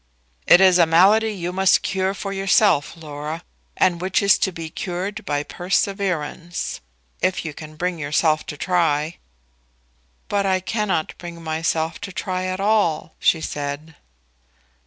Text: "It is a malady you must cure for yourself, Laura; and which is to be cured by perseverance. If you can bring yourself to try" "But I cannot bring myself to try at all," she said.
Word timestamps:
"It 0.47 0.59
is 0.61 0.79
a 0.79 0.87
malady 0.87 1.31
you 1.31 1.53
must 1.53 1.83
cure 1.83 2.15
for 2.15 2.33
yourself, 2.33 2.97
Laura; 2.97 3.43
and 3.77 4.01
which 4.01 4.23
is 4.23 4.39
to 4.39 4.51
be 4.51 4.67
cured 4.71 5.23
by 5.25 5.43
perseverance. 5.43 6.81
If 7.21 7.45
you 7.45 7.53
can 7.53 7.75
bring 7.75 7.99
yourself 7.99 8.43
to 8.47 8.57
try" 8.57 9.17
"But 10.27 10.47
I 10.47 10.59
cannot 10.59 11.15
bring 11.19 11.43
myself 11.43 12.01
to 12.01 12.11
try 12.11 12.45
at 12.45 12.59
all," 12.59 13.13
she 13.19 13.41
said. 13.41 13.93